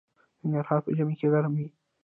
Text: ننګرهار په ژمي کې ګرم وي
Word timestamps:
ننګرهار 0.41 0.79
په 0.85 0.91
ژمي 0.97 1.15
کې 1.19 1.27
ګرم 1.33 1.53
وي 1.57 1.67